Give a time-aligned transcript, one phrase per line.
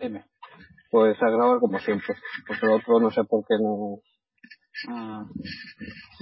[0.00, 0.24] Dime.
[0.90, 2.14] Pues a grabar como siempre.
[2.46, 3.98] Porque el otro no sé por qué no,
[4.88, 5.24] Mm,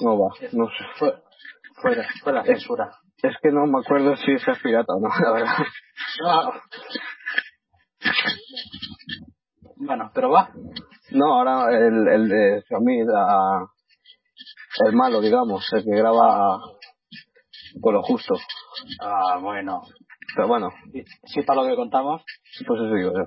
[0.03, 0.29] no va.
[0.53, 0.85] No sé.
[0.99, 1.13] fue,
[1.83, 2.91] fue, fue la censura.
[3.23, 5.57] Es que no me acuerdo si es pirata o no, la verdad.
[6.25, 6.61] Ah.
[9.77, 10.51] Bueno, pero va.
[11.11, 12.65] No, ahora el, el de
[13.05, 13.67] la-
[14.87, 16.59] el malo, digamos, el que graba
[17.81, 18.35] con lo justo.
[19.01, 19.83] Ah, bueno.
[20.35, 22.23] Pero bueno, Sí, sí, para lo que contamos.
[22.67, 23.27] pues eso digo yo.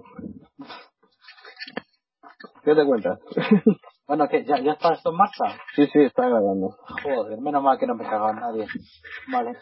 [2.69, 3.19] ¿Qué te cuentas?
[4.07, 5.43] Bueno, que ya, ya está esto en marcha.
[5.75, 6.75] sí, sí, está grabando.
[7.04, 8.65] Joder, menos mal que no me cagaba nadie.
[9.32, 9.55] Vale.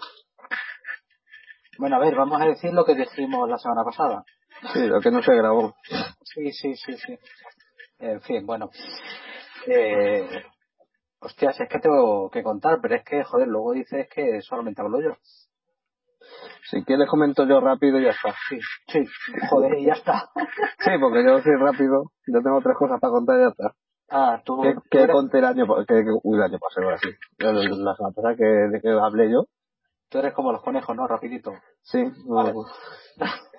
[1.77, 4.23] Bueno, a ver, vamos a decir lo que dijimos la semana pasada.
[4.71, 5.75] Sí, lo que no se grabó.
[6.23, 7.20] Sí, sí, sí, sí.
[7.99, 8.70] En fin, bueno.
[9.67, 10.45] Eh,
[11.19, 15.02] hostias, es que tengo que contar, pero es que, joder, luego dices que solamente hablo
[15.02, 15.17] yo.
[16.70, 18.34] Si quieres comento yo rápido y ya está.
[18.49, 19.05] Sí, sí,
[19.49, 20.30] joder, y ya está.
[20.80, 23.73] Sí, porque yo soy rápido, yo tengo tres cosas para contar y ya está.
[24.09, 27.09] Ah, tú, ¿Qué, qué eres, conté el año, que, uy, el año pasado, ahora sí.
[27.39, 29.45] La, semana pasada que, de que hablé yo.
[30.09, 31.08] tú eres como los conejos, ¿no?
[31.08, 31.53] Rapidito.
[31.81, 32.53] Sí, no, Vale.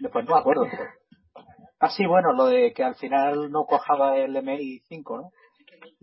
[0.00, 0.66] Después no me acuerdo.
[1.80, 5.30] Ah, sí, bueno, lo de que al final no cojaba el MI5, ¿no?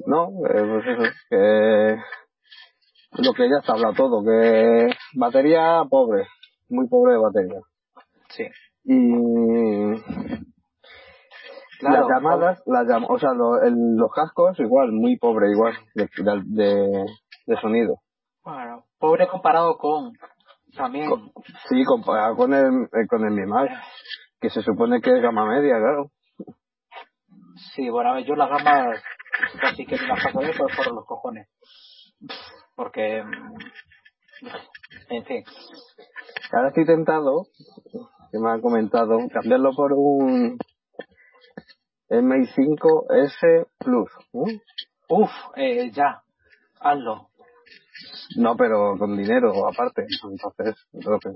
[0.06, 1.98] no, eh, pues eso, que
[3.18, 6.28] lo que ya está hablado todo, que batería pobre,
[6.70, 7.60] muy pobre de batería.
[8.30, 8.48] Sí.
[8.86, 10.02] Y
[11.80, 15.74] Claro, las llamadas, las llam- o sea, lo- el- los cascos igual, muy pobre igual
[15.96, 16.08] de,
[16.46, 17.06] de,
[17.48, 17.96] de sonido.
[18.44, 20.14] Bueno, pobre comparado con
[20.76, 21.10] también.
[21.10, 21.32] Co-
[21.70, 23.70] Sí, comparado con el, eh, con el Mimar,
[24.40, 26.12] que se supone que es gama media, claro.
[27.76, 29.04] Sí, bueno, a ver, yo las gamas
[29.60, 31.48] casi que me las paso por, por los cojones.
[32.76, 33.24] Porque,
[35.10, 35.44] en fin,
[36.54, 37.46] Ahora estoy tentado,
[38.32, 40.58] que me han comentado, cambiarlo por un
[42.10, 44.10] MI5S Plus.
[45.08, 46.24] uff, eh, ya,
[46.80, 47.30] hazlo.
[48.38, 50.06] No, pero con dinero aparte.
[50.24, 51.30] Entonces, que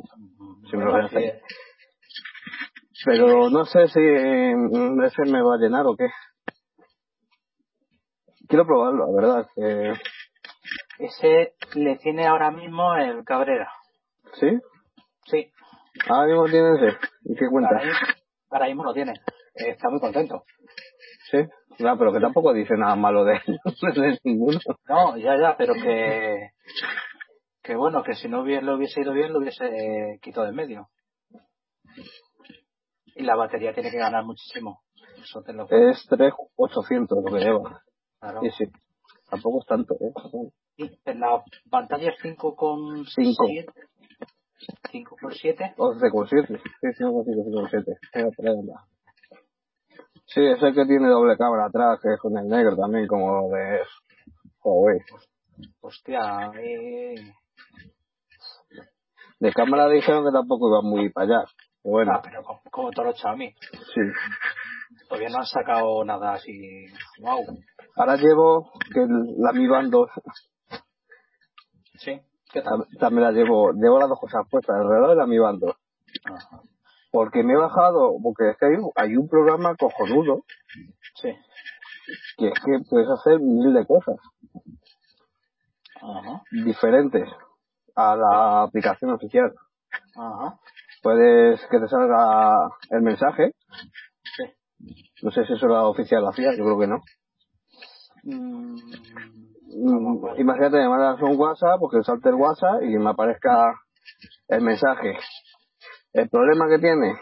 [0.69, 1.41] sí me lo voy a Sí, hacer.
[3.05, 6.07] Pero no sé si mm, ese me va a llenar o qué.
[8.47, 9.47] Quiero probarlo, la verdad.
[9.55, 9.93] que
[10.99, 13.71] ese le tiene ahora mismo el Cabrera.
[14.39, 14.59] ¿Sí?
[15.25, 15.51] Sí,
[16.09, 16.97] Ahora mismo tiene ese.
[17.23, 17.69] ¿Y qué cuenta?
[17.75, 17.99] ahora mismo,
[18.49, 19.13] ahora mismo lo tiene.
[19.53, 20.43] Está muy contento.
[21.31, 21.37] ¿Sí?
[21.79, 23.59] No, pero que tampoco dice nada malo de él.
[23.95, 24.59] de ninguno.
[24.87, 26.51] No, ya, ya, pero que,
[27.63, 30.49] que bueno, que si no hubiese, le hubiese ido bien, lo hubiese eh, quitado de
[30.51, 30.89] en medio.
[33.15, 34.81] Y la batería tiene que ganar muchísimo.
[35.21, 37.81] Eso te lo Es 3,800 lo que lleva.
[38.19, 38.41] claro.
[38.41, 38.65] Sí, sí.
[39.29, 40.11] Tampoco es tanto, ¿eh?
[40.77, 43.05] En la pantalla es 5,7.
[44.91, 45.17] Cinco.
[45.21, 45.75] 5,7.
[45.77, 46.61] 11,7.
[46.81, 47.97] Sí, 5,7.
[48.13, 48.85] Venga, por ahí anda.
[50.27, 53.49] Sí, es el que tiene doble cámara atrás, que es con el negro también, como
[53.49, 53.81] de
[54.63, 54.99] Huawei.
[55.81, 57.15] Hostia, eh...
[59.39, 61.45] De cámara dijeron que tampoco iba muy para allá.
[61.83, 63.53] Pero bueno, ah, pero como, como todo los Xiaomi.
[63.53, 64.01] sí.
[65.07, 66.85] Todavía no han sacado nada así.
[67.19, 67.43] Wow.
[67.95, 69.05] Ahora llevo que
[69.37, 70.09] la Mi Band 2,
[71.97, 72.21] Sí.
[72.51, 72.79] ¿Qué tal?
[72.81, 75.59] tam- también la llevo, llevo las dos cosas puestas, el reloj y la Mi Band
[75.61, 75.75] 2.
[76.25, 76.61] Ajá.
[77.11, 80.43] Porque me he bajado, porque es que hay, un- hay un programa cojonudo
[81.15, 81.29] Sí.
[82.37, 84.17] que es que puedes hacer mil de cosas
[86.01, 86.43] Ajá.
[86.51, 87.27] diferentes
[87.95, 89.53] a la aplicación oficial.
[90.15, 90.59] Ajá.
[91.01, 93.53] Puedes que te salga el mensaje.
[94.37, 94.43] Sí.
[95.23, 96.97] No sé si eso la oficial lo hacía, yo creo que no.
[98.23, 98.75] Mm,
[99.75, 100.37] Mm, bueno.
[100.37, 103.73] Imagínate, me mandas un WhatsApp, porque salte el WhatsApp y me aparezca
[104.47, 105.17] el mensaje.
[106.13, 107.13] El problema que tiene,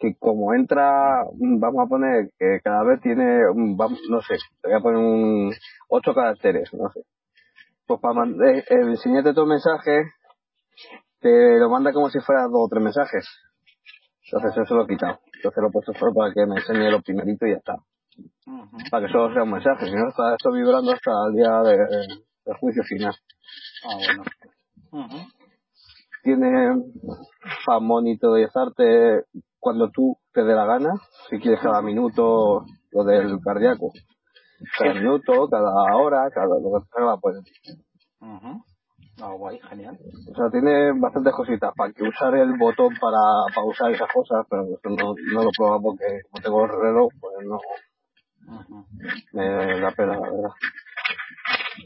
[0.00, 4.80] que como entra, mm, vamos a poner que cada vez tiene, no sé, voy a
[4.80, 5.52] poner un
[5.90, 7.02] ocho caracteres, no sé.
[7.86, 10.10] Pues para mandar, enseñarte tu mensaje,
[11.20, 13.28] te lo manda como si fuera dos o tres mensajes.
[14.24, 15.20] Entonces eso lo he quitado.
[15.36, 17.76] Entonces lo he puesto solo para que me enseñe lo primerito y ya está.
[18.90, 21.76] Para que solo sea un mensaje, si no está esto vibrando hasta el día de,
[22.44, 23.14] del juicio final.
[23.84, 24.22] Ah, bueno.
[24.92, 25.18] Ujú.
[26.22, 26.82] Tiene
[27.66, 29.24] para monitorizarte
[29.58, 30.90] cuando tú te dé la gana,
[31.28, 33.92] si quieres cada minuto lo del cardíaco.
[34.78, 37.36] Cada minuto, cada hora, cada lo que te salga, pues.
[38.20, 38.64] Ujú.
[39.20, 39.98] Ah, guay, genial.
[40.30, 43.18] O sea, tiene bastantes cositas para que usar el botón para,
[43.54, 47.12] para usar esas cosas, pero eso no, no lo pruebo porque como tengo el reloj,
[47.20, 47.58] pues no.
[49.32, 50.50] Me da pena, la verdad.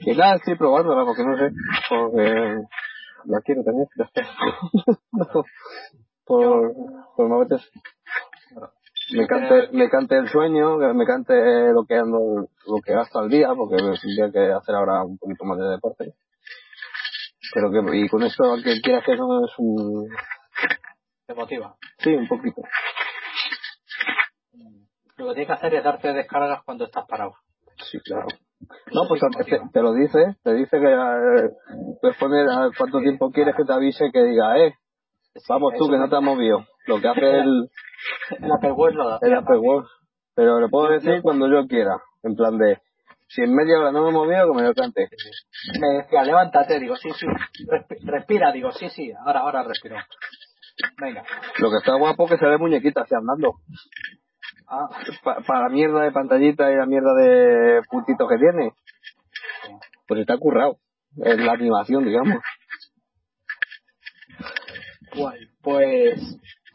[0.00, 1.50] Y nada, estoy probándola porque no sé,
[1.88, 2.56] porque
[3.26, 4.22] la quiero tener, ya está.
[5.12, 5.26] No,
[6.24, 6.74] por,
[7.16, 7.70] pues me apetece.
[9.14, 11.34] Me cante, me cante el sueño, me cante
[11.72, 15.44] lo que ando, lo que gasto al día, porque tendría que hacer ahora un poquito
[15.44, 16.14] más de deporte.
[17.52, 20.08] Pero que, y con esto, que quieras que no es un,
[21.26, 21.76] Te motiva.
[21.98, 22.62] sí, un poquito.
[25.16, 27.34] Lo que tienes que hacer es darte descargas cuando estás parado.
[27.90, 28.26] Sí, claro.
[28.92, 29.20] No, pues
[29.72, 31.50] te, lo dice, te dice que eh,
[32.00, 34.74] puedes poner a cuánto tiempo quieres que te avise que diga, eh,
[35.48, 36.64] vamos tú que no te has movido.
[36.86, 37.68] Lo que hace el,
[38.40, 39.18] El Apple Watch lo da.
[39.22, 39.86] el Apple Watch.
[40.34, 41.96] Pero le puedo decir cuando yo quiera.
[42.22, 42.78] En plan de,
[43.28, 45.08] si en media hora no me he movido, que me lo cante.
[45.80, 47.26] Me decía, levántate, digo, sí, sí.
[47.66, 49.12] Respi- respira, digo, sí, sí.
[49.26, 49.96] Ahora, ahora respiro.
[51.00, 51.22] Venga.
[51.58, 53.54] Lo que está guapo que se ve muñequita así andando.
[54.68, 54.88] Ah,
[55.22, 58.72] Pa- para la mierda de pantallita y la mierda de puntito que tiene.
[60.06, 60.78] Pues está currado.
[61.16, 62.38] En la animación, digamos.
[65.14, 65.40] guay.
[65.62, 66.18] Pues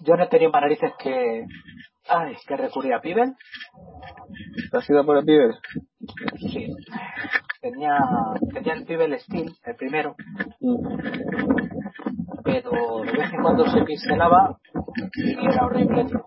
[0.02, 1.46] yo no he tenido más narices que...
[2.10, 3.34] Ay, que recurrir a Pibel.
[4.72, 5.54] ¿Te has ido por el pibe?
[6.38, 6.74] Sí.
[7.60, 7.98] Tenía,
[8.54, 10.16] tenía el Pibel Steel, el primero,
[12.44, 14.58] pero de vez en cuando se pixelaba
[15.16, 16.26] y era horrible, tío.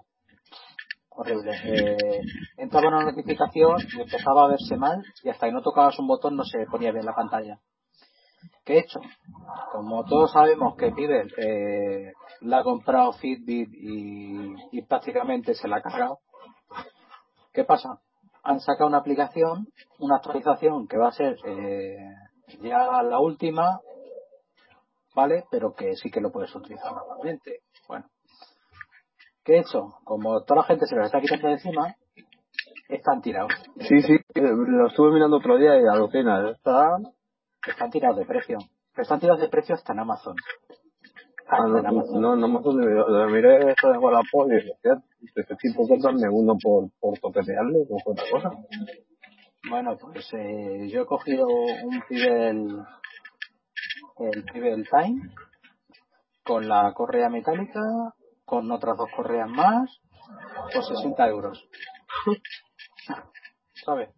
[1.20, 1.52] Horrible.
[1.64, 2.22] Eh,
[2.56, 6.34] entraba una notificación y empezaba a verse mal y hasta que no tocabas un botón
[6.34, 7.58] no se ponía bien la pantalla.
[8.64, 9.00] ¿Qué he hecho?
[9.70, 15.82] Como todos sabemos que Pibel eh, la ha comprado Fitbit y, prácticamente se la ha
[15.82, 16.20] cargado.
[17.52, 18.00] ¿Qué pasa?
[18.42, 19.66] Han sacado una aplicación,
[19.98, 21.98] una actualización que va a ser eh,
[22.62, 23.78] ya la última,
[25.14, 25.44] ¿vale?
[25.50, 27.58] Pero que sí que lo puedes utilizar normalmente.
[27.86, 28.06] Bueno,
[29.44, 29.94] ¿qué he hecho?
[30.04, 31.94] Como toda la gente se lo está quitando de encima,
[32.88, 33.52] están tirados.
[33.80, 34.14] Sí, sí.
[34.34, 36.50] eh, Lo estuve mirando otro día y alucina.
[36.50, 36.96] Está...
[37.66, 38.58] Están tirados de precio.
[38.92, 40.34] Pero están tirados de precio hasta en Amazon.
[41.46, 42.20] Ah, Hasta no, en Amazon.
[42.22, 42.80] no, no me acuerdo.
[42.80, 45.02] Lo miré esto de Wallapop y dije, "Hostia,
[45.36, 48.50] necesito comprarme uno por, por toquetearle, fue otra cosa.
[49.68, 52.78] Bueno, pues eh, yo he cogido un Pibel,
[54.18, 55.20] el Pibel Time,
[56.44, 57.80] con la correa metálica,
[58.50, 60.00] con otras dos correas más,
[60.74, 61.68] por 60 euros.
[63.84, 64.10] ¿Sabes?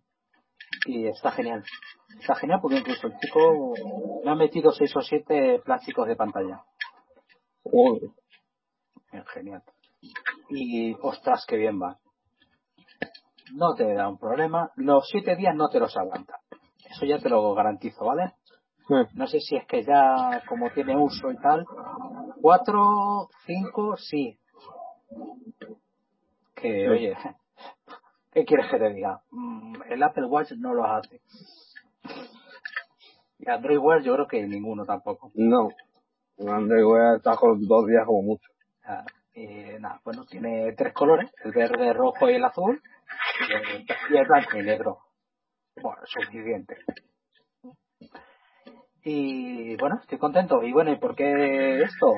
[0.86, 1.62] Y está genial.
[2.18, 3.74] Está genial porque incluso el chico
[4.24, 6.64] me ha metido 6 o 7 plásticos de pantalla.
[9.12, 9.62] Bien, Genial.
[10.48, 11.98] Y ostras, qué bien va.
[13.52, 14.72] No te da un problema.
[14.76, 16.38] Los 7 días no te los aguanta.
[16.88, 18.32] Eso ya te lo garantizo, ¿vale?
[18.88, 21.66] No sé si es que ya como tiene uso y tal.
[22.40, 24.38] 4, 5, sí.
[26.54, 27.16] Que, oye,
[28.32, 29.20] ¿qué quieres que te diga?
[29.30, 31.20] Mm, El Apple Watch no lo hace.
[33.38, 35.32] Y Android Wear yo creo que ninguno tampoco.
[35.34, 35.70] No.
[36.38, 38.48] Android a estar con dos días como mucho.
[38.84, 39.04] Ah,
[39.80, 42.80] nada, bueno, tiene tres colores, el verde, el rojo y el azul,
[43.48, 44.98] y el, y el blanco y negro.
[45.80, 46.76] Bueno, suficiente.
[49.04, 50.62] Y bueno, estoy contento.
[50.62, 52.14] Y bueno, ¿y por qué esto?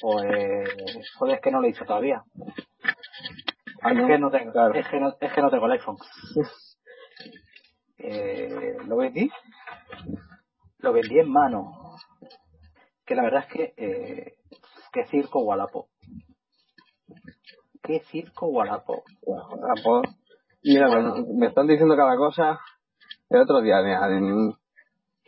[0.00, 0.68] Pues,
[1.18, 2.22] joder, es que no lo he dicho todavía.
[3.82, 4.06] Ah, es, no.
[4.06, 4.74] que no tengo, Claro.
[4.74, 5.96] es, que no, es que no tengo el iPhone.
[7.98, 9.30] Eh, lo vendí,
[10.78, 11.96] lo vendí en mano.
[13.04, 14.34] Que la verdad es que, eh,
[14.92, 15.88] qué circo Wallapop.
[17.82, 18.62] Qué circo.
[18.62, 20.02] Ah, pues,
[20.62, 22.60] mira, me, me están diciendo cada cosa.
[23.30, 24.06] El otro día, mira,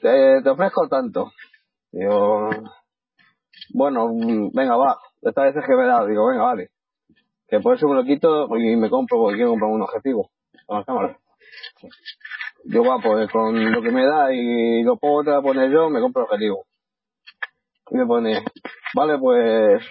[0.00, 1.32] te, te ofrezco tanto.
[1.92, 2.50] Digo,
[3.74, 4.08] bueno,
[4.52, 4.96] venga, va.
[5.22, 6.70] Esta vez es que me da, digo, venga, vale.
[7.48, 10.30] Que por eso me lo quito y me compro porque quiero comprar un objetivo.
[10.66, 11.18] Con la cámara.
[12.64, 16.22] Yo, va, pues con lo que me da y lo puedo poner yo, me compro
[16.22, 16.64] el objetivo.
[17.90, 18.44] Y me pone,
[18.94, 19.82] vale, pues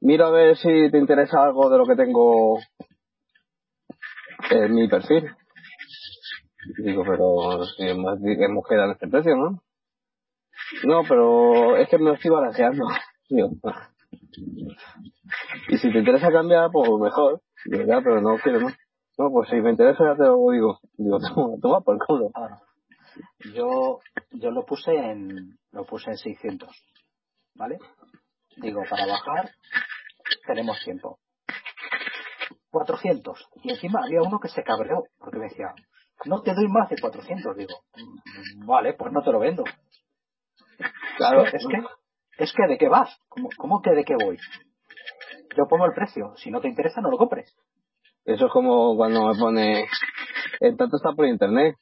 [0.00, 2.58] mira a ver si te interesa algo de lo que tengo
[4.50, 5.30] en mi perfil.
[6.78, 9.62] Digo, pero si hemos, hemos quedado en este precio, ¿no?
[10.84, 12.84] No, pero es que me estoy barajeando.
[13.28, 13.90] Digo, "Ah".
[15.68, 17.40] y si te interesa cambiar, pues mejor.
[17.64, 18.68] Digo, ya, pero no quiero, ¿no?
[19.18, 20.78] No, pues si me interesa ya te lo digo.
[20.96, 22.30] Digo, toma, toma por culo.
[22.34, 22.60] Ahora,
[23.54, 24.00] yo,
[24.32, 26.68] yo lo puse en, lo puse en 600.
[27.54, 27.78] ¿Vale?
[28.56, 29.50] Digo, para bajar
[30.46, 31.18] tenemos tiempo.
[32.70, 33.48] 400.
[33.62, 35.68] Y encima había uno que se cabreó porque me decía,
[36.24, 37.56] no te doy más de 400.
[37.56, 39.64] Digo, "Mm, vale, pues no te lo vendo.
[41.16, 41.82] Claro, Es que,
[42.38, 43.18] es que ¿de qué vas?
[43.28, 44.36] ¿Cómo, cómo que de qué voy?
[45.56, 46.34] Yo pongo el precio.
[46.36, 47.54] Si no te interesa, no lo compres.
[48.24, 49.86] eso es como cuando me pone,
[50.60, 51.76] el tanto está por internet.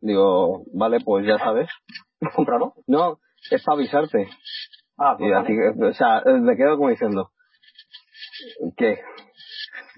[0.00, 1.68] Digo, vale, pues ya sabes.
[2.34, 2.74] Cómpralo.
[2.86, 3.18] No,
[3.50, 4.28] es para avisarte.
[4.96, 5.44] Ah, pues Y vale.
[5.44, 7.30] así, que, o sea, me quedo como diciendo,
[8.76, 9.00] ¿qué?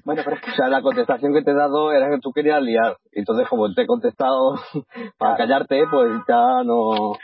[0.05, 2.33] Bueno, pero es que O sea, la contestación que te he dado era que tú
[2.33, 2.97] querías liar.
[3.13, 4.55] Entonces, como te he contestado
[5.19, 7.15] para callarte, pues ya no,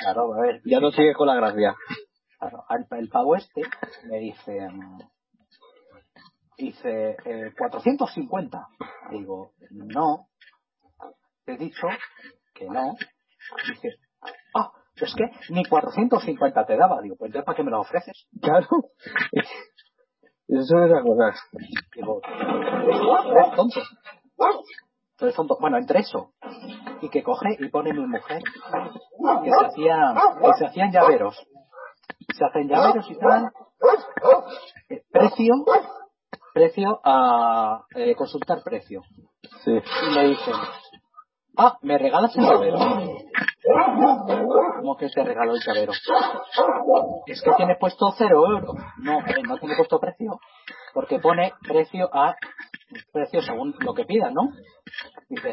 [0.00, 1.74] Claro, a ver, ya no sigues con la gracia.
[2.38, 3.62] claro, el, pavo este
[4.08, 4.98] me dice, mm,
[6.56, 8.66] dice, eh, 450.
[9.10, 10.28] Digo, no,
[11.44, 11.86] te he dicho
[12.54, 12.94] que no.
[13.68, 13.88] Dice,
[14.54, 17.02] ah, es que ni 450 te daba.
[17.02, 18.26] Digo, pues entonces ¿para qué me lo ofreces?
[18.40, 18.66] Claro.
[20.50, 21.40] Esas son esas cosas.
[21.94, 23.80] Digo, eres tonto.
[25.16, 25.56] Tú eres tonto.
[25.60, 26.32] Bueno, entre eso
[27.00, 31.36] y que coge y pone mi mujer que se hacía, que se hacían llaveros.
[32.36, 33.50] Se hacen llaveros y tal.
[34.88, 35.54] Eh, precio,
[36.52, 39.02] precio a eh, consultar precio.
[39.64, 39.70] Sí.
[39.72, 40.54] Y me dicen,
[41.56, 42.78] ah, ¿me regalas el llavero?
[43.62, 45.92] ¿Cómo que te regalo el llavero?
[47.26, 48.74] Es que tiene puesto cero euros.
[48.98, 50.40] No, no tiene puesto precio.
[50.94, 52.36] Porque pone precio a
[53.12, 54.52] precio según lo que pidas, ¿no?
[55.28, 55.52] Dice,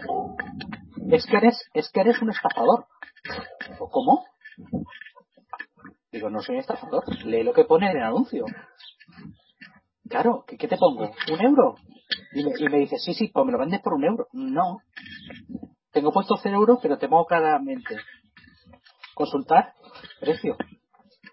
[1.12, 2.86] es que eres, es que eres un estafador.
[3.92, 4.26] ¿Cómo?
[6.12, 7.04] Digo, no soy un estafador.
[7.26, 8.46] Lee lo que pone en el anuncio.
[10.10, 11.12] Claro, ¿qué, qué te pongo?
[11.32, 11.76] ¿Un euro?
[12.34, 14.28] Y me, y me dice, sí, sí, pues me lo vendes por un euro.
[14.32, 14.80] No.
[15.98, 17.96] Tengo puesto cero euros, pero te pongo claramente.
[19.16, 19.74] Consultar
[20.20, 20.56] precio.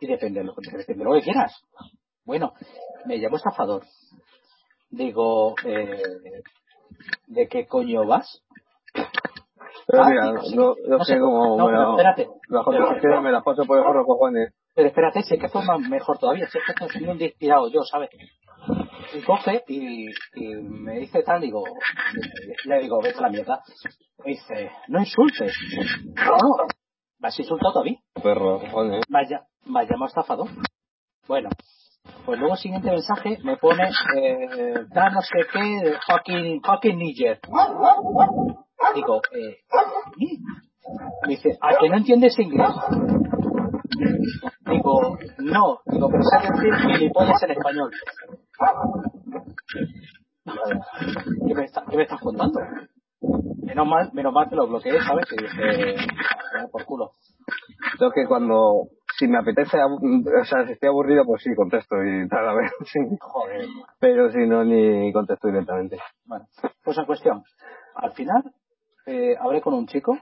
[0.00, 1.52] Y depende de lo, depende de lo que quieras.
[2.24, 2.54] Bueno,
[3.04, 3.82] me llamo estafador.
[4.88, 6.00] Digo, eh,
[7.26, 8.40] ¿de qué coño vas?
[9.86, 10.56] Pero Ah, mira, digo, sí.
[10.56, 12.28] yo, yo No sé cómo no, pero la, espérate.
[12.48, 12.64] las
[13.02, 14.54] Pero- me las paso por el forro cojones.
[14.74, 18.08] Pero espérate, sé que forma mejor todavía, sé que esto estoy un inspirado yo, ¿sabes?
[19.12, 20.06] Y coge y,
[20.36, 21.62] y me dice tal, digo,
[22.64, 23.62] le digo, vete a la mierda.
[24.24, 25.52] Me dice, no insultes.
[26.14, 26.56] No,
[27.18, 28.58] me has insultado a mí, Perro,
[29.08, 30.48] me has, lla- me estafador.
[31.28, 31.50] Bueno,
[32.24, 36.98] pues luego el siguiente mensaje me pone, eh, da no sé qué, de fucking, fucking
[36.98, 37.40] Niger.
[38.94, 39.56] Digo, eh,
[40.18, 40.26] ¿qué?
[41.26, 42.68] me dice, ¿a que no entiendes inglés?
[44.66, 47.90] Digo, no, digo, pero sé decir gilipollas en español.
[51.46, 52.60] ¿Qué me, está- qué me estás contando?
[53.74, 55.26] Menos mal, menos mal que lo bloqueé, ¿sabes?
[55.32, 55.96] Y dije,
[56.56, 57.10] "Ah, por culo.
[58.00, 58.86] Yo que cuando,
[59.18, 62.70] si me apetece, o sea, si estoy aburrido, pues sí, contesto y tal, a ver.
[62.86, 63.00] sí.
[63.20, 63.66] Joder.
[63.98, 65.98] Pero si no, ni contesto directamente.
[66.24, 66.46] Bueno,
[66.84, 67.42] pues en cuestión.
[67.96, 68.44] Al final,
[69.06, 70.18] eh, hablé con un chico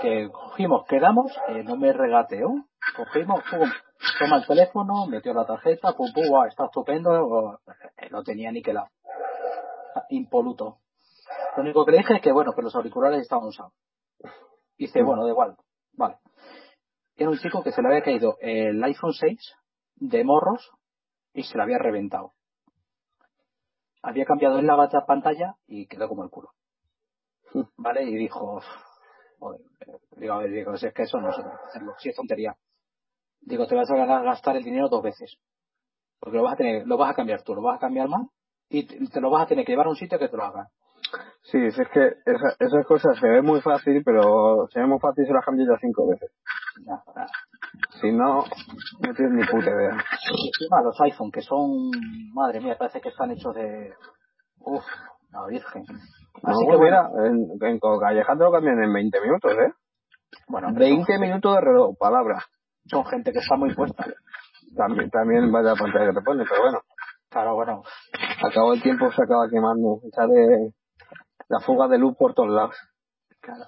[0.00, 2.50] que cogimos, quedamos, eh, no me regateó,
[2.96, 3.68] cogimos, pum,
[4.20, 7.58] toma el teléfono, metió la tarjeta, pum, pum, guau, está estupendo,
[7.98, 8.88] eh, no tenía ni que la
[10.08, 10.81] impoluto.
[11.56, 13.72] Lo único que le dije es que, bueno, que los auriculares estaban usados.
[14.78, 15.56] Dice, bueno, da igual,
[15.92, 16.16] vale.
[17.16, 19.38] Era un chico que se le había caído el iPhone 6
[19.96, 20.70] de morros
[21.34, 22.32] y se le había reventado.
[24.02, 26.50] Había cambiado en la bata pantalla y quedó como el culo.
[27.76, 28.02] ¿Vale?
[28.04, 28.60] Y dijo,
[29.38, 29.60] joder,
[30.16, 32.56] digo, a ver, digo, si es que eso no se puede hacerlo, si es tontería.
[33.40, 35.36] Digo, te vas a ganar- gastar el dinero dos veces.
[36.18, 38.28] Porque lo vas a tener, lo vas a cambiar tú, lo vas a cambiar mal
[38.68, 40.44] y te, te lo vas a tener que llevar a un sitio que te lo
[40.44, 40.70] haga.
[41.42, 44.98] Sí, si es que esa- esas cosas se ven muy fácil, pero se ven muy
[45.00, 46.30] fácil se las cambio ya cinco veces.
[46.86, 47.26] Ya, ya.
[48.00, 48.44] Si no,
[49.00, 49.90] no tienes ni puta idea.
[50.30, 51.90] Encima los iPhone, que son,
[52.32, 53.92] madre mía, parece que están hechos de,
[54.60, 54.84] uff,
[55.30, 55.84] la virgen.
[56.42, 57.26] No, Así pues que mira, bueno,
[57.60, 59.72] en, en Calleja te lo cambian en 20 minutos, ¿eh?
[60.48, 62.42] bueno, hombre, 20 son, minutos de reloj, palabra.
[62.86, 64.04] son gente que está muy puesta.
[64.76, 66.78] También, también vaya pantalla que te pone, pero bueno.
[67.28, 67.82] Claro, bueno,
[68.42, 70.00] Al cabo del tiempo se acaba quemando.
[70.12, 70.72] Sale
[71.48, 72.76] la fuga de luz por todos lados.
[73.40, 73.64] claro.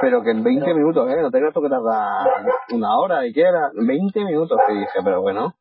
[0.00, 1.20] Pero que en 20 Pero- minutos, ¿eh?
[1.22, 2.24] No te creas tú que tarda
[2.72, 3.70] una hora y quiera.
[3.74, 5.54] 20 minutos te dije, pero bueno.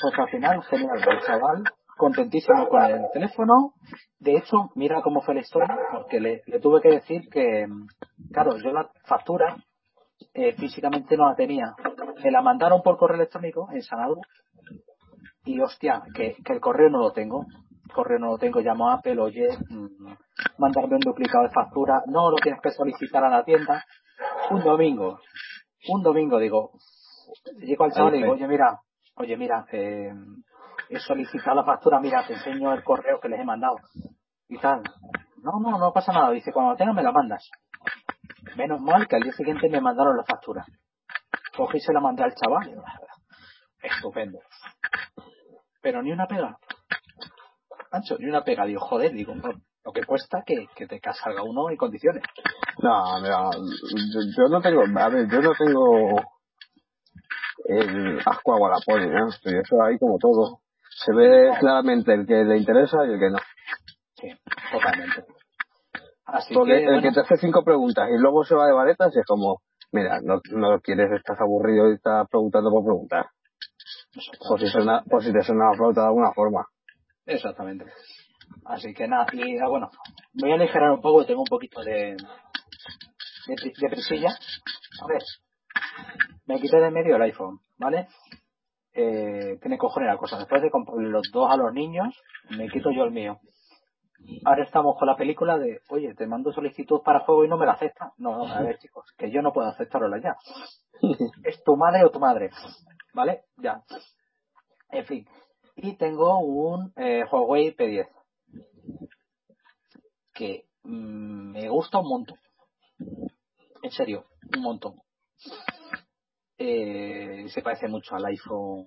[0.00, 1.64] Pues al final, genial, el chaval,
[1.96, 3.74] contentísimo con el teléfono.
[4.18, 7.66] De hecho, mira cómo fue la historia, porque le, le tuve que decir que,
[8.32, 9.56] claro, yo la factura
[10.34, 11.74] eh, físicamente no la tenía.
[12.22, 14.20] Me la mandaron por correo electrónico en Sanadu
[15.44, 17.44] y hostia, que, que el correo no lo tengo.
[17.92, 20.12] Correo no lo tengo, llamo a Apple, oye, mm,
[20.58, 22.02] mandarme un duplicado de factura.
[22.06, 23.84] No, lo tienes que solicitar a la tienda.
[24.50, 25.18] Un domingo,
[25.88, 26.72] un domingo, digo,
[27.58, 28.80] llego al chaval y digo, oye, mira,
[29.16, 30.12] oye, mira, eh,
[30.88, 33.76] he solicitado la factura, mira, te enseño el correo que les he mandado.
[34.48, 34.82] Y tal.
[35.42, 36.30] No, no, no pasa nada.
[36.30, 37.48] Dice, cuando tengas me la mandas.
[38.56, 40.64] Menos mal que al día siguiente me mandaron la factura.
[41.56, 42.82] Cogí y se la mandé al chaval.
[43.82, 44.38] Estupendo.
[45.80, 46.58] Pero ni una pega.
[47.92, 48.64] Ancho, ni una pega.
[48.64, 49.34] Digo, joder, digo,
[49.84, 52.22] lo que cuesta que, que te salga uno en condiciones.
[52.82, 56.20] No, mira, yo, yo no tengo, a ver, yo no tengo
[57.66, 59.28] el asco a Wallapop, ¿no?
[59.28, 60.60] Estoy eso ahí como todo.
[60.88, 63.38] Se ve claramente el que le interesa y el que no.
[64.14, 64.28] Sí,
[64.70, 65.24] totalmente.
[66.26, 68.72] Así Porque que, el bueno, que te hace cinco preguntas y luego se va de
[68.72, 73.26] varetas es como, mira, no, no quieres, estás aburrido y estás preguntando por preguntar.
[74.46, 76.66] Por si, suena, por si te suena la flauta de alguna forma.
[77.26, 77.86] Exactamente.
[78.64, 79.90] Así que nada, y ah, bueno,
[80.34, 82.16] voy a aligerar un poco, tengo un poquito de,
[83.46, 84.30] de, pri- de prisilla.
[85.02, 85.22] A ver,
[86.46, 88.08] me quité de medio el iPhone, ¿vale?
[88.94, 90.38] Eh, tiene cojones la cosa.
[90.38, 92.14] Después de comprarle los dos a los niños,
[92.50, 93.38] me quito yo el mío.
[94.44, 97.66] Ahora estamos con la película de, oye, te mando solicitud para juego y no me
[97.66, 98.12] la acepta.
[98.18, 100.36] No, no, a ver, chicos, que yo no puedo aceptarla ya.
[101.44, 102.50] Es tu madre o tu madre,
[103.14, 103.42] ¿vale?
[103.56, 103.82] Ya.
[104.90, 105.26] En fin.
[105.76, 108.08] Y tengo un eh, Huawei P10
[110.32, 112.38] que mm, me gusta un montón.
[113.82, 114.26] En serio,
[114.56, 114.94] un montón.
[116.58, 118.86] Eh, se parece mucho al iPhone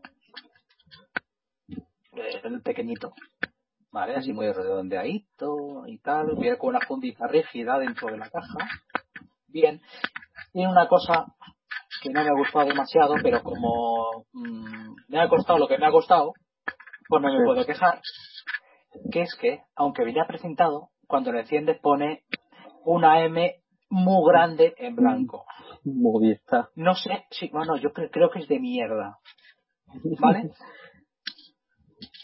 [2.14, 3.14] eh, el pequeñito.
[3.92, 4.16] ¿Vale?
[4.16, 6.36] Así muy redondeadito y tal.
[6.38, 8.58] Viene con una fundita rígida dentro de la caja.
[9.48, 9.82] Bien.
[10.52, 11.26] Tiene una cosa
[12.02, 15.86] que no me ha gustado demasiado, pero como mm, me ha costado lo que me
[15.86, 16.34] ha costado,
[17.08, 18.02] pues no me puedo quejar.
[19.12, 22.24] Que es que, aunque venía presentado, cuando lo enciendes pone
[22.86, 25.46] una M muy grande en blanco.
[25.84, 26.70] Movistar.
[26.76, 29.20] No sé, sí, bueno, yo cre- creo que es de mierda.
[30.20, 30.52] ¿Vale?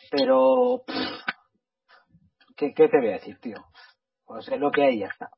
[0.09, 1.23] Pero, pff,
[2.57, 3.57] ¿qué, ¿qué te voy a decir, tío?
[4.25, 5.29] Pues es lo que hay y ya está.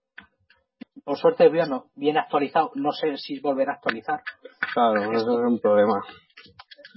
[1.03, 2.71] Por suerte viene, no, viene actualizado.
[2.75, 4.21] No sé si volverá a actualizar.
[4.73, 6.01] Claro, eso es un problema.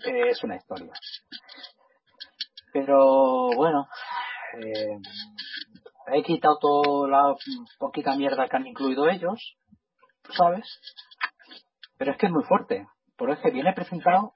[0.07, 0.93] Eh, es una historia.
[2.77, 3.89] Pero bueno,
[4.61, 4.99] eh,
[6.13, 7.35] he quitado toda la
[7.79, 9.57] poquita mierda que han incluido ellos,
[10.37, 10.67] ¿sabes?
[11.97, 14.35] Pero es que es muy fuerte, porque es que viene presentado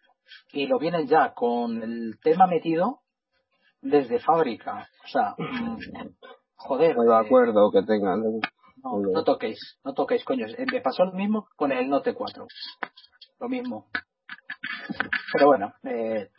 [0.52, 3.00] y lo vienen ya con el tema metido
[3.82, 4.88] desde fábrica.
[5.04, 5.34] O sea,
[6.56, 8.22] joder, No de eh, acuerdo que tengan.
[8.22, 10.46] no, no toquéis, no toquéis, coño.
[10.46, 12.46] Eh, Me pasó lo mismo con el Note 4.
[13.38, 13.90] Lo mismo.
[15.34, 16.30] Pero bueno, eh,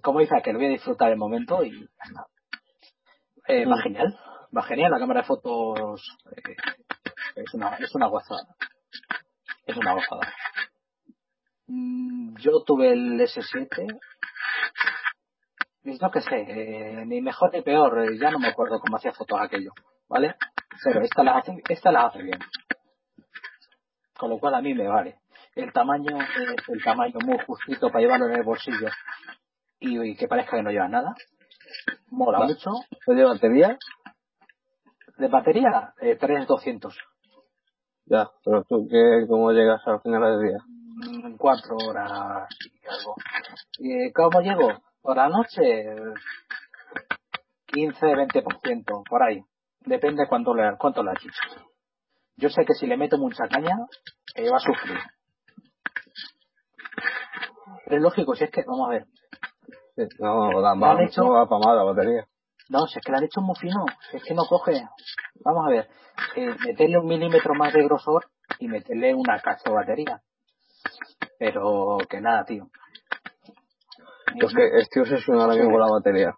[0.00, 2.26] como dice que lo voy a disfrutar el momento y ya está.
[3.48, 3.82] Eh, va Mm.
[3.82, 4.18] genial,
[4.56, 4.90] va genial.
[4.90, 6.00] La cámara de fotos
[6.36, 6.56] eh,
[7.36, 8.46] es una es una gozada.
[9.66, 10.32] Es una gozada.
[11.66, 13.98] Mm, Yo tuve el S7.
[15.84, 19.12] Y no que sé, eh, ni mejor ni peor, ya no me acuerdo cómo hacía
[19.12, 19.72] fotos aquello,
[20.08, 20.36] ¿vale?
[20.84, 22.38] Pero esta las hace, esta las hace bien.
[24.16, 25.18] Con lo cual a mí me vale.
[25.56, 28.88] El tamaño es el tamaño muy justito para llevarlo en el bolsillo
[29.82, 31.14] y, y que parezca que no lleva nada.
[32.10, 32.46] Mola Va.
[32.46, 32.70] mucho.
[33.06, 33.78] ¿Oye, batería?
[35.18, 36.96] De batería, eh, 3200.
[38.06, 40.58] Ya, pero tú, ¿qué, ¿cómo llegas al final del día?
[40.66, 43.14] Mm, En cuatro horas y algo.
[43.78, 44.82] ¿Y cómo llego?
[45.00, 45.62] Por la noche,
[47.72, 49.42] 15-20%, por ahí.
[49.80, 51.18] Depende cuánto le, cuánto le has
[52.36, 53.76] Yo sé que si le meto mucha caña,
[54.34, 54.98] eh, va a sufrir.
[57.84, 59.06] Pero es lógico, si es que, vamos a ver,
[60.18, 61.28] No, da ¿Le más, han hecho?
[61.28, 62.26] va para mal la batería.
[62.68, 64.82] No, si es que lo han hecho muy fino, si es que no coge.
[65.44, 65.88] Vamos a ver,
[66.36, 68.26] eh, meterle un milímetro más de grosor
[68.58, 70.22] y meterle una cacho de batería.
[71.38, 72.68] Pero que nada, tío.
[74.34, 76.34] Es que estoy obsesionado ahora mismo con la batería.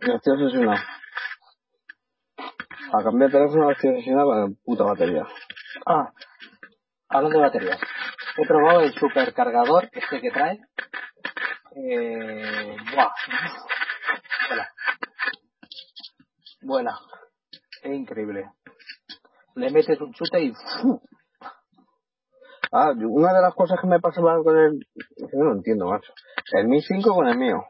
[0.00, 0.82] Estoy obsesionado.
[2.92, 5.26] A cambiar de teléfono estoy obsesionado con la puta batería.
[5.86, 6.12] Ah,
[7.08, 7.78] hablando de baterías.
[8.38, 10.58] He probado el supercargador, este que trae.
[11.78, 13.12] Eh, buah.
[14.48, 14.68] Vuela.
[16.62, 16.98] Vuela.
[17.82, 18.50] Es increíble.
[19.56, 21.00] Le metes un chute y ¡fu!
[22.72, 24.86] Ah, yo- una de las cosas que me pasaba con el...
[25.16, 26.12] que no entiendo, macho.
[26.52, 27.64] El Mi 5 con el mío.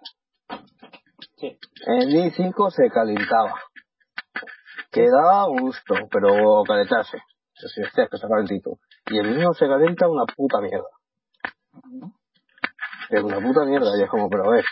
[1.36, 1.58] Sí.
[1.86, 3.54] El Mi 5 se calentaba.
[4.90, 7.18] Que daba gusto, pero calentarse.
[7.60, 8.78] Yo sí, hostia, que está calentito.
[9.10, 10.88] Y el mío se calienta una puta mierda.
[13.10, 13.90] Es una puta mierda.
[13.98, 14.64] Y es como, pero a ver.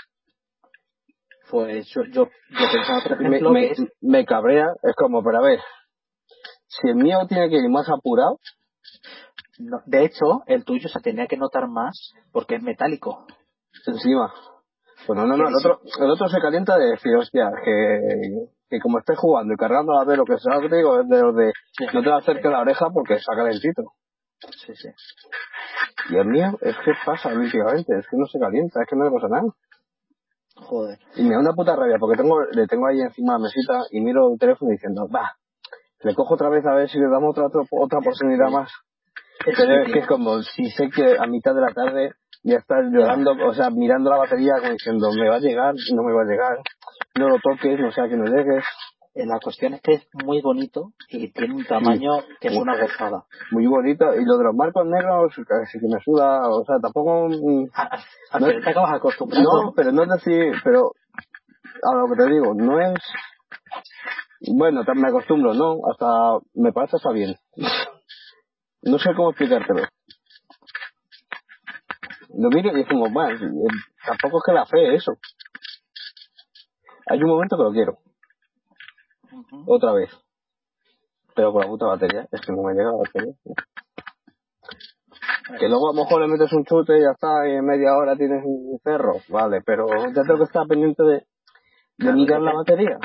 [1.51, 5.23] Pues yo, yo, yo pensaba, por me, ejemplo, me, que es- me cabrea, es como,
[5.23, 5.61] pero a ver,
[6.67, 8.39] si el mío tiene que ir más apurado,
[9.59, 13.27] no- de hecho, el tuyo se tenía que notar más porque es metálico.
[13.87, 14.33] encima.
[15.07, 18.81] Pues no, no, no, el otro, el otro se calienta de decir, hostia, que, que
[18.81, 21.53] como estés jugando y cargando a ver lo que sea, que te digo, de de,
[21.93, 23.83] no te va a acerques la oreja porque está calentito.
[24.51, 24.89] Sí, sí.
[26.11, 29.11] El mío, es que pasa últimamente, es que no se calienta, es que no le
[29.11, 29.55] pasa nada.
[30.57, 30.99] Joder.
[31.17, 34.01] Y me da una puta rabia porque tengo, le tengo ahí encima la mesita y
[34.01, 35.33] miro el teléfono diciendo, va,
[36.03, 38.71] le cojo otra vez a ver si le damos otra, otra, otra oportunidad más.
[39.47, 42.85] Es es que, es como si sé que a mitad de la tarde ya estás
[42.91, 46.23] llorando, o sea, mirando la batería como diciendo, me va a llegar, no me va
[46.23, 46.59] a llegar,
[47.19, 48.65] no lo toques, no sea que no llegues.
[49.15, 52.81] Eh, La cuestión es que es muy bonito y tiene un tamaño que es una
[52.81, 53.25] gozada.
[53.53, 57.29] Muy bonito, y lo de los marcos negros, casi que me suda, o sea, tampoco...
[57.29, 59.63] mm, A- a- Al No- final te acabas acostumbrando.
[59.67, 60.93] No, pero no es decir, pero
[61.83, 62.99] a lo que te digo, no es...
[64.53, 67.35] Bueno, me acostumbro, no, hasta me parece hasta bien.
[68.83, 69.83] No sé cómo explicártelo.
[72.37, 73.69] Lo miro y es como, bueno, eh,
[74.05, 75.13] tampoco es que la fe eso.
[77.07, 77.99] Hay un momento que lo quiero.
[79.67, 80.11] Otra vez.
[81.35, 83.35] Pero con la puta batería, es que no me llega la batería.
[85.59, 87.95] Que luego a lo mejor le metes un chute y ya está, y en media
[87.97, 91.25] hora tienes un cerro, vale, pero ya tengo que estar pendiente de, de
[91.99, 92.99] Claro, mirar la batería.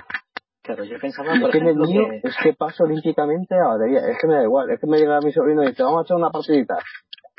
[0.64, 2.28] Claro, yo pensaba, por es que en el ejemplo, mío que...
[2.28, 5.20] es que paso olímpicamente la batería, es que me da igual, es que me llega
[5.20, 6.78] mi sobrino y dice, vamos a echar una partidita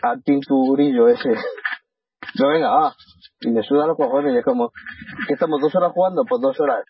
[0.02, 1.30] al pinturillo ese.
[2.34, 2.94] Yo venga, va,
[3.40, 4.70] y me suda los cojones y es como,
[5.26, 6.84] que estamos dos horas jugando, pues dos horas.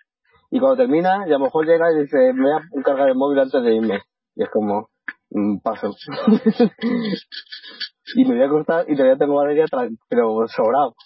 [0.50, 3.14] Y cuando termina, y a lo mejor llega y dice, me voy a cargar el
[3.14, 4.02] móvil antes de irme.
[4.34, 4.90] Y es como,
[5.30, 5.88] mm, paso.
[8.16, 9.66] y me voy a cortar y todavía tengo batería,
[10.08, 10.96] pero sobrado.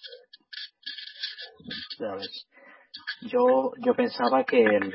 [1.99, 2.47] Ya ves.
[3.23, 4.93] Yo, yo pensaba que el,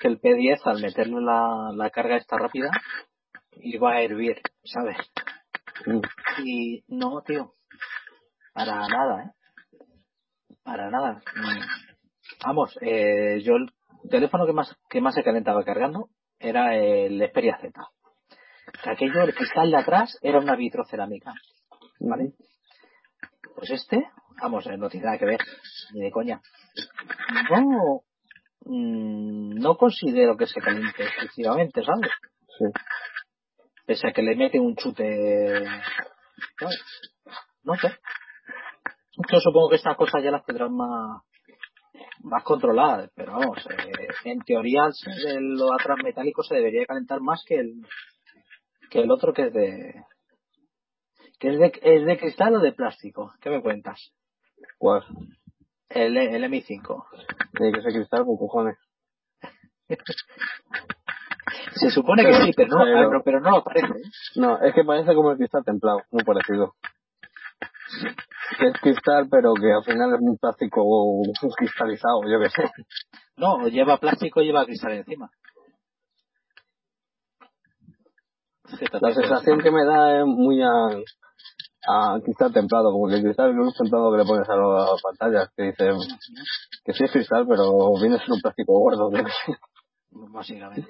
[0.00, 2.70] que el P10 al meterle la, la carga esta rápida
[3.62, 4.96] iba a hervir, ¿sabes?
[5.86, 6.00] Mm.
[6.44, 7.54] Y no, tío.
[8.52, 9.30] Para nada, ¿eh?
[10.62, 11.22] Para nada.
[12.44, 13.70] Vamos, eh, yo el
[14.10, 17.72] teléfono que más, que más se calentaba cargando era el Xperia Z.
[18.82, 21.32] Que aquello, el cristal de atrás era una vitrocerámica.
[22.00, 22.32] ¿Vale?
[23.54, 24.06] Pues este,
[24.40, 25.40] vamos, eh, no tiene nada que ver,
[25.94, 26.40] ni de coña.
[27.50, 28.02] No,
[28.64, 32.10] mm, no considero que se caliente excesivamente, ¿sabes?
[32.58, 32.64] Sí.
[33.86, 35.64] Pese a que le mete un chute,
[36.58, 36.82] ¿sabes?
[37.62, 37.88] No sé.
[39.32, 41.22] Yo supongo que estas cosas ya las tendrán más,
[42.22, 44.88] más controladas, pero vamos, eh, en teoría
[45.26, 47.74] el- lo atrás metálico se debería calentar más que el,
[48.90, 50.04] que el otro que es de,
[51.38, 53.32] que es de, es de cristal o de plástico.
[53.40, 54.12] ¿Qué me cuentas?
[54.78, 55.04] ¿Cuál?
[55.88, 57.04] El, el MI5.
[57.56, 58.76] Tiene que ser cristal con cojones.
[61.74, 63.86] Se supone que sí, pero no, Pero- pero, pero no lo parece.
[63.86, 64.02] ¿eh?
[64.36, 66.74] No, es que parece como el cristal templado, muy parecido.
[68.58, 70.82] Que es cristal, pero que al final es un plástico
[71.56, 72.70] cristalizado, yo qué sé.
[73.36, 75.30] No, lleva plástico o lleva cristal encima.
[78.72, 80.70] Es que La sensación que me da es muy a,
[81.86, 85.02] a cristal templado, como que el cristal es un templado que le pones a las
[85.02, 85.90] pantallas, que dice
[86.84, 89.58] que sí es cristal, pero viene ser un plástico gordo, yo qué sé.
[90.10, 90.88] Básicamente.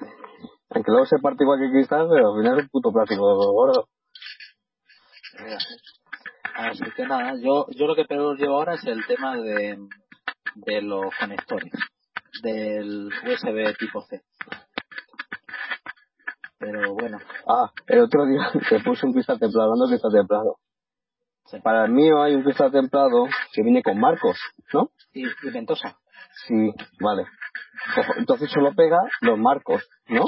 [0.71, 3.89] Aunque luego se parte igual que cristal, pero al final es un puto plástico gordo.
[6.59, 9.79] Así que nada, yo, yo lo que peor llevo ahora es el tema de,
[10.55, 11.73] de los conectores
[12.43, 14.23] del USB tipo C.
[16.59, 20.57] Pero bueno, Ah, el otro día te puse un cristal templado, hablando de cristal templado.
[21.47, 21.59] sí.
[21.61, 24.39] Para el mío hay un cristal templado que viene con marcos,
[24.73, 24.91] ¿no?
[25.13, 25.99] Y, y ventosa.
[26.47, 27.25] Sí, vale.
[28.17, 30.25] Entonces solo pega los marcos, ¿no?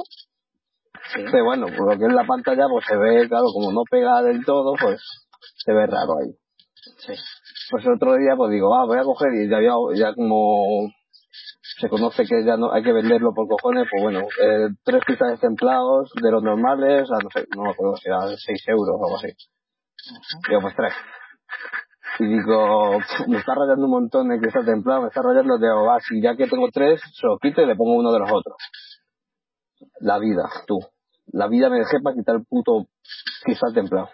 [1.14, 1.24] Sí.
[1.30, 4.20] Pero bueno, por lo que es la pantalla, pues se ve, claro, como no pega
[4.22, 5.00] del todo, pues
[5.56, 6.32] se ve raro ahí.
[6.98, 7.12] sí.
[7.70, 10.90] Pues el otro día, pues digo, ah, voy a coger y ya, había, ya como
[11.78, 15.38] se conoce que ya no hay que venderlo por cojones, pues bueno, eh, tres cristales
[15.40, 19.04] templados de los normales, a no sé, no me acuerdo si eran 6 euros o
[19.04, 19.28] algo así.
[20.48, 20.94] Digo, pues tres.
[22.20, 25.84] Y digo, "Pf, me está rayando un montón el cristal templado, me está rayando, digo,
[25.84, 28.30] va, si ya que tengo tres, se lo quito y le pongo uno de los
[28.32, 28.56] otros.
[30.00, 30.78] La vida, tú.
[31.30, 32.86] La vida me dejé para quitar el puto
[33.44, 34.08] cristal templado.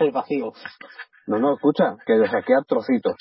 [0.00, 0.52] El vacío.
[1.26, 3.14] No, no, escucha, que lo saqué a trocitos.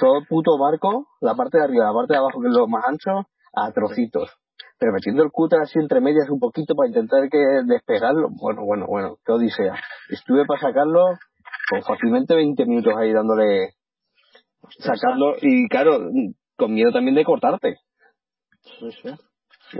[0.00, 2.66] Todo el puto barco, la parte de arriba, la parte de abajo, que es lo
[2.66, 4.30] más ancho, a trocitos.
[4.78, 8.28] Pero metiendo el cúter así entre medias un poquito para intentar que despegarlo.
[8.30, 9.74] Bueno, bueno, bueno, qué odisea.
[10.08, 11.04] Estuve para sacarlo
[11.70, 13.74] con fácilmente 20 minutos ahí dándole,
[14.78, 15.98] sacarlo y claro,
[16.56, 17.76] con miedo también de cortarte.
[18.62, 19.08] Sí, sí.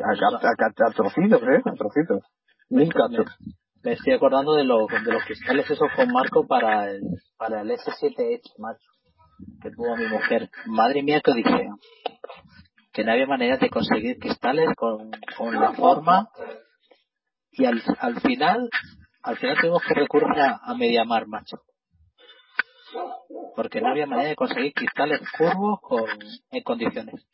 [0.00, 1.62] A, a, a- a trocitos, ¿eh?
[1.64, 2.22] A trocitos.
[2.70, 3.26] Mil cachos.
[3.84, 7.02] Me estoy acordando de, los de los cristales esos con marco para el,
[7.36, 8.88] para el S7 Edge, macho,
[9.60, 10.50] que tuvo mi mujer.
[10.66, 11.68] Madre mía, que dije
[12.92, 16.30] que no había manera de conseguir cristales con, con la forma
[17.50, 18.68] y al, al final
[19.24, 21.62] al final tuvimos que recurrir a, a Mediamar, macho.
[23.56, 26.08] Porque no había manera de conseguir cristales curvos con,
[26.50, 27.26] en condiciones.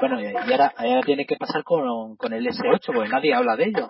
[0.00, 3.64] Bueno, y ahora, ahora tiene que pasar con, con el S8, porque nadie habla de
[3.64, 3.88] ello.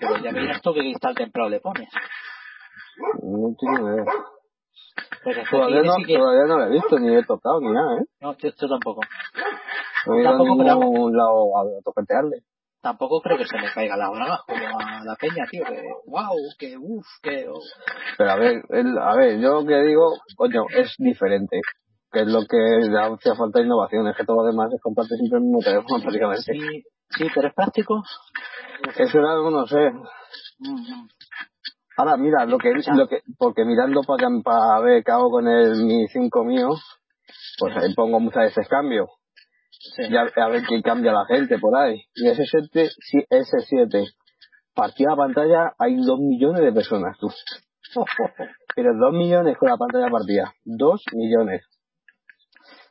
[0.00, 1.88] Pero ya miras tú qué cristal templado le pones.
[3.22, 4.04] No tengo idea.
[5.26, 7.70] Es que Todavía no, sí que- todavía no lo he visto, ni he tocado, ni
[7.72, 8.04] nada, ¿eh?
[8.20, 9.00] No, yo, yo tampoco.
[10.06, 12.38] No he ido a Tampoco, pero- ningún lado a toquetearle.
[12.82, 15.64] Tampoco creo que se me caiga la braga como a la peña, tío.
[15.64, 17.48] Que wow, que uff, que.
[17.48, 17.58] oh.
[18.18, 21.60] Pero a ver, el- a ver, yo lo que digo, coño, es diferente.
[22.14, 24.06] Que es lo que le hacía falta innovación.
[24.06, 26.52] Es que todo lo demás es comprarte siempre el mismo teléfono prácticamente.
[26.52, 28.02] Sí, sí, pero es práctico.
[28.96, 29.92] Eso era algo, no sé.
[31.96, 35.84] Ahora, mira, lo que, lo que, porque mirando para para ver qué hago con el
[35.84, 36.70] Mi 5 mío,
[37.58, 39.08] pues ahí pongo muchas veces cambio.
[39.70, 40.02] Sí.
[40.08, 42.02] Y a, a ver qué cambia la gente por ahí.
[42.14, 44.04] Y ese 7, sí, ese 7,
[44.74, 47.28] partida la pantalla, hay dos millones de personas, tú.
[48.74, 50.52] Pero dos millones con la pantalla partida.
[50.64, 51.62] Dos millones.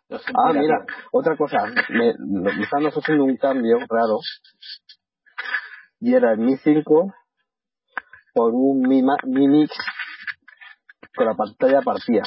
[0.10, 1.66] Ah, mira, otra cosa.
[1.90, 4.20] Me, me están haciendo un cambio raro.
[6.00, 7.14] Y era el Mi 5
[8.34, 9.72] por un Mi, Mi Mix
[11.16, 12.24] con la pantalla partida.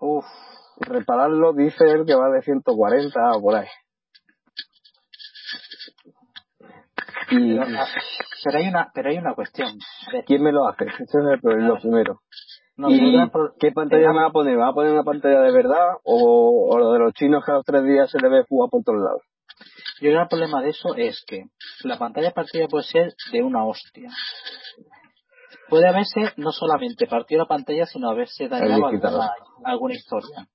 [0.00, 0.24] Uf,
[0.80, 3.68] Repararlo dice él que va de 140 o por ahí.
[7.30, 7.84] Y pero,
[8.44, 9.70] pero hay una, pero hay una cuestión.
[10.26, 10.84] ¿quién me lo hace?
[10.84, 12.20] Ese es el lo primero.
[12.76, 14.54] No, yo ¿Y creo por- qué pantalla me va a poner?
[14.56, 17.50] ¿Me va a poner una pantalla de verdad o, o lo de los chinos que
[17.52, 19.22] a los tres días se le ve fuga por todos lados?
[20.00, 21.44] Yo creo que el problema de eso es que
[21.84, 24.10] la pantalla partida puede ser de una hostia.
[25.68, 29.30] Puede haberse no solamente partido la pantalla, sino haberse dañado alguna,
[29.64, 30.46] alguna historia.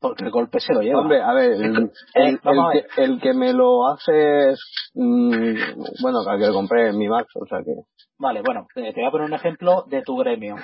[0.00, 1.00] Porque el golpe se lo lleva.
[1.00, 1.60] Hombre, a ver, el,
[2.14, 4.60] Eh, el- el a que, el que me lo hace es,
[4.94, 5.54] mm,
[6.02, 7.72] bueno, que lo compré en mi Max, o sea que...
[8.18, 10.56] Vale, bueno, te te voy a poner un ejemplo de tu gremio.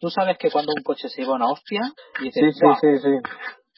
[0.00, 1.80] Tú sabes que cuando un coche se lleva una hostia,
[2.18, 3.10] Sí, dices, sí, "Guau, sí, sí.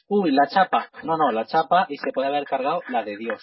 [0.07, 0.87] uy, la chapa.
[1.03, 3.41] No, no, la chapa y se puede haber cargado la de Dios.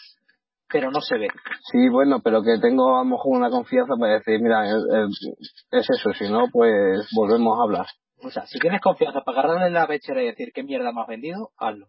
[0.69, 1.29] Pero no se ve.
[1.71, 5.35] Sí, bueno, pero que tengo a lo mejor una confianza para decir, mira, es-
[5.71, 7.87] es eso, si no, pues volvemos a hablar.
[8.25, 11.09] O sea, si tienes confianza para agarrarle la pechera y decir qué mierda me has
[11.09, 11.89] vendido, hazlo.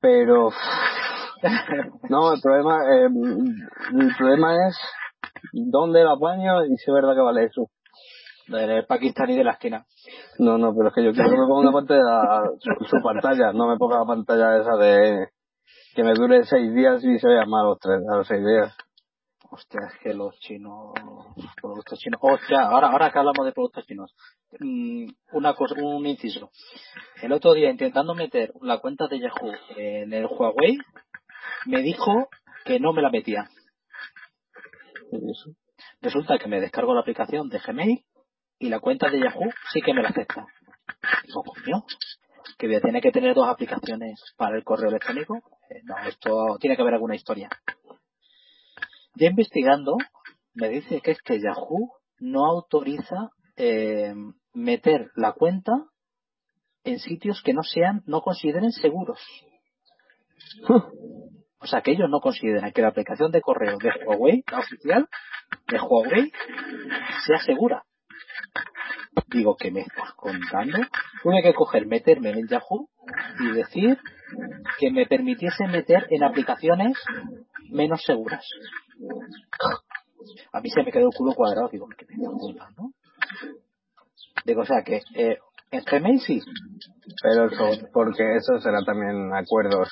[0.00, 0.50] Pero,
[2.08, 3.08] no, el problema, eh,
[3.98, 4.78] el problema es
[5.52, 7.66] dónde la apaño y si es verdad que vale eso.
[8.46, 9.84] Del pakistaní de la esquina.
[10.38, 13.52] No, no, pero es que yo quiero que me ponga una pantalla, su, su pantalla,
[13.52, 15.28] no me ponga la pantalla esa de
[15.94, 18.74] que me dure seis días y se vea mal los tres, a los seis días.
[19.50, 20.92] Hostia, es que los chinos,
[21.60, 22.20] productos chinos.
[22.22, 24.14] Hostia, ahora, ahora que hablamos de productos chinos,
[24.60, 26.50] mm, una cosa, un inciso.
[27.22, 30.76] El otro día intentando meter la cuenta de Yahoo en el Huawei,
[31.66, 32.28] me dijo
[32.64, 33.48] que no me la metía.
[36.00, 38.04] Resulta que me descargo la aplicación de Gmail
[38.58, 40.46] y la cuenta de Yahoo sí que me la acepta.
[41.24, 41.84] Digo, coño,
[42.58, 45.36] que voy a tener que tener dos aplicaciones para el correo electrónico.
[45.70, 47.48] Eh, no, esto tiene que haber alguna historia.
[49.18, 49.96] Ya investigando,
[50.54, 54.14] me dice que es que Yahoo no autoriza eh,
[54.54, 55.72] meter la cuenta
[56.84, 59.18] en sitios que no sean, no consideren seguros.
[61.60, 65.08] O sea, que ellos no consideran que la aplicación de correo de Huawei, la oficial,
[65.66, 66.32] de Huawei,
[67.26, 67.82] sea segura.
[69.26, 70.78] Digo, ¿qué me estás contando?
[71.24, 72.88] Tuve que coger, meterme en el Yahoo
[73.40, 73.98] y decir
[74.78, 76.96] que me permitiese meter en aplicaciones
[77.68, 78.46] menos seguras.
[80.52, 81.68] A mí se me quedó el culo cuadrado.
[81.68, 82.90] Digo, ¿qué me estás contando?
[84.44, 85.38] Digo, o sea, que eh,
[85.70, 86.40] en Gmail sí.
[87.22, 89.88] Pero eso, porque eso será también acuerdos.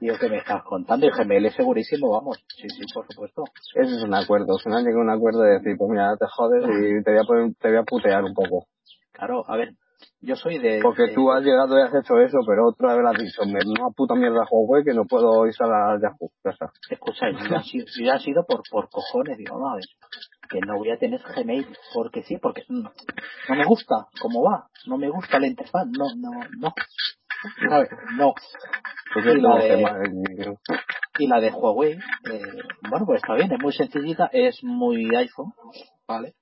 [0.00, 1.06] Digo, ¿qué me estás contando?
[1.06, 2.38] Y Gmail es segurísimo, vamos.
[2.56, 3.44] Sí, sí, por supuesto.
[3.74, 4.58] Eso es un acuerdo.
[4.58, 7.10] Si no han llegado a un acuerdo de decir, pues mira, te jodes y te
[7.10, 8.66] voy a, poner- te voy a putear un poco.
[9.12, 9.74] Claro, a ver,
[10.20, 10.80] yo soy de...
[10.82, 13.58] Porque de- tú has llegado y has hecho eso, pero otra vez has dicho, me
[13.64, 16.30] una puta mierda Huawei que no puedo instalar Yahoo.
[16.44, 16.70] Ya está.
[16.90, 17.60] Escucha, yo ya
[18.16, 19.84] he sido, yo por, por cojones, digo, no, a ver,
[20.48, 22.90] que no voy a tener Gmail, porque sí, porque no
[23.54, 26.74] me gusta cómo va, no me gusta la interfaz, no, no, no,
[27.68, 27.88] ¿sabes?
[28.16, 28.34] No.
[29.14, 30.56] Porque Y la de-
[31.18, 32.40] Y la de Huawei, eh,
[32.88, 35.52] bueno, pues está bien, es muy sencillita, es muy iPhone,
[36.08, 36.34] ¿vale?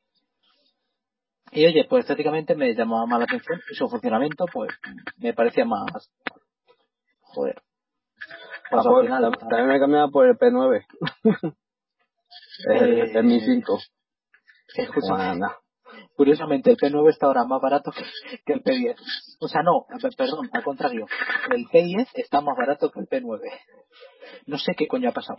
[1.52, 4.70] Y oye, pues estéticamente me llamaba más la atención y su funcionamiento, pues,
[5.18, 6.10] me parecía más,
[7.22, 7.62] joder.
[8.70, 10.84] Pues Ah, al final, tam- también me he cambiado por el P9.
[12.70, 13.78] Eh, es, es mi 5.
[14.76, 15.40] escúchame,
[16.16, 18.04] Curiosamente, el P9 está ahora más barato que,
[18.44, 18.96] que el P10.
[19.40, 21.06] O sea, no, perdón, al contrario.
[21.50, 23.40] El P10 está más barato que el P9.
[24.46, 25.38] No sé qué coño ha pasado.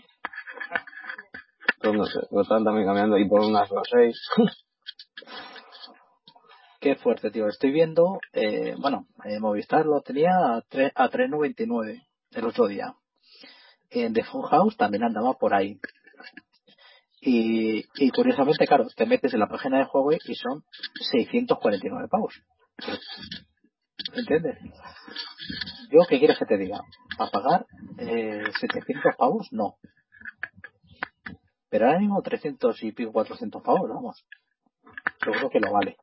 [1.82, 4.18] Pues no sé, lo están también cambiando y por unas los 6.
[6.80, 7.48] Qué fuerte, tío.
[7.48, 9.06] Estoy viendo, eh, bueno,
[9.42, 12.96] Movistar lo tenía a, tre- a 3.99 el otro día.
[13.90, 15.80] En The Phone House también andaba por ahí.
[17.22, 20.64] Y, y curiosamente, claro, te metes en la página de Huawei y son
[21.12, 22.34] 649 pavos.
[24.14, 24.58] ¿Entiendes?
[25.92, 26.80] Yo, ¿qué quieres que te diga?
[27.18, 27.66] ¿Para pagar
[27.98, 29.48] eh, 700 pavos?
[29.52, 29.76] No.
[31.70, 34.26] Pero ahora mismo 300 y pico, 400 pavos, vamos.
[35.26, 35.98] Yo creo que lo vale.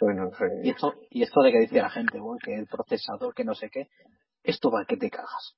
[0.00, 0.44] Bueno, sí.
[0.64, 3.70] Y esto, y esto de que dice la gente, que el procesador, que no sé
[3.70, 3.88] qué,
[4.42, 5.56] esto va que te cagas.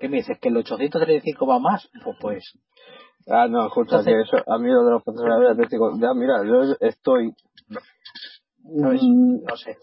[0.00, 0.38] ¿Qué me dices?
[0.40, 1.88] ¿Que el 835 va más?
[2.04, 2.58] Pues, pues
[3.30, 6.14] Ah, no, escucha, Entonces- que eso, a mí lo de los procesadores te digo, ya
[6.14, 7.32] mira, yo estoy,
[8.80, 9.02] ¿sabes?
[9.02, 9.76] mm, no sé.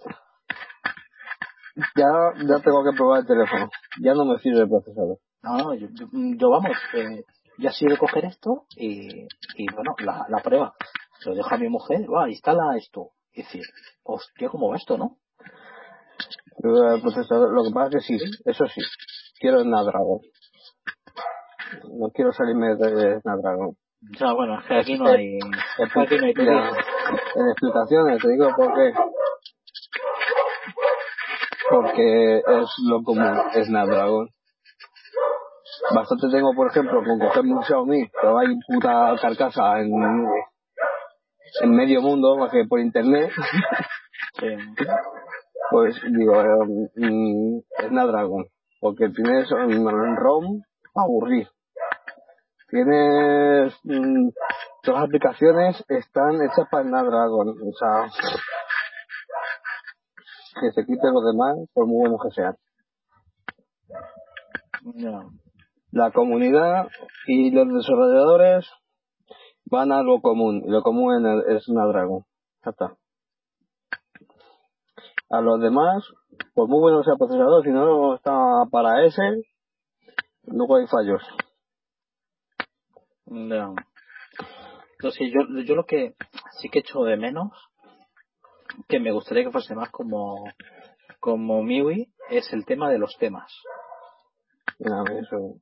[1.96, 2.08] ya,
[2.48, 3.70] ya tengo que probar el teléfono,
[4.02, 5.20] ya no me sirve el procesador.
[5.44, 7.24] No, no, yo, yo- yo, vamos, eh,
[7.60, 10.74] ya sí de coger esto y, y bueno, la, la prueba.
[11.20, 13.12] Se lo dejo a mi mujer, va, instala esto.
[13.36, 13.64] Y decir,
[14.04, 15.18] hostia, ¿cómo va esto, no?
[16.64, 18.82] El procesador, lo que pasa es que sí, eso sí,
[19.40, 20.20] quiero Snapdragon.
[22.00, 23.76] No quiero salirme de Snapdragon.
[24.14, 26.34] O sea, bueno, es que aquí no hay, aquí no hay
[27.36, 28.94] en explicaciones, te digo por qué.
[31.70, 34.30] Porque es lo común, Snapdragon.
[35.94, 39.92] Bastante tengo, por ejemplo, con cogerme un Xiaomi, va ahí puta carcasa en,
[41.62, 43.32] en medio mundo, más que por internet,
[44.40, 44.48] Sí.
[45.72, 48.46] pues digo, eh, mm, Snapdragon.
[48.80, 50.62] Porque tienes un ROM
[50.94, 51.48] aburrir.
[52.70, 54.30] Tienes mm,
[54.84, 58.10] todas las aplicaciones están hechas para Snapdragon, o sea
[60.60, 62.56] que se quiten los demás por muy buenos que sean.
[64.84, 65.32] No.
[65.92, 66.88] La comunidad
[67.28, 68.70] y los desarrolladores
[69.66, 72.26] van a lo común, y lo común es- es Snapdragon.
[72.64, 72.96] Ya está.
[75.30, 76.04] A los demás,
[76.54, 79.22] por muy bueno sea el procesador, si no está para ese,
[80.44, 81.22] luego hay fallos.
[83.26, 83.76] No.
[84.94, 86.16] Entonces, yo, yo lo que
[86.60, 87.52] sí que echo de menos,
[88.88, 90.46] que me gustaría que fuese más como,
[91.20, 93.52] como MIUI, es el tema de los temas.
[94.80, 95.56] Ver, eso-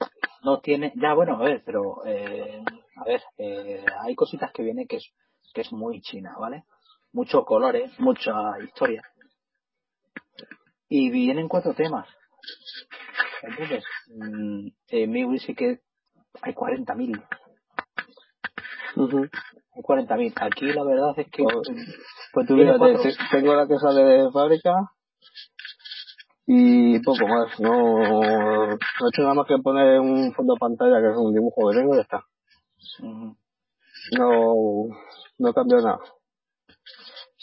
[0.43, 2.63] No tiene, ya bueno, a ver, pero, eh,
[3.03, 5.09] a ver, eh, hay cositas que vienen que es,
[5.53, 6.63] que es muy china, ¿vale?
[7.11, 9.03] Muchos colores, mucha historia.
[10.89, 12.07] Y vienen cuatro temas.
[13.41, 13.83] ¿Entiendes?
[14.07, 15.79] Mm, en MIUI sí que
[16.41, 17.21] hay 40.000.
[18.95, 19.27] Ujú.
[19.75, 20.33] Hay 40.000.
[20.39, 21.69] Aquí la verdad es que Pues-
[22.33, 23.11] Pues tú Tiene fíjate, cuatro.
[23.11, 24.73] te- tengo la que sale de fábrica
[26.47, 27.59] y poco más.
[27.59, 31.33] No, no he hecho nada más que poner un fondo de pantalla que es un
[31.33, 32.23] dibujo que tengo y ya está.
[34.17, 34.85] No,
[35.37, 35.99] no cambio nada.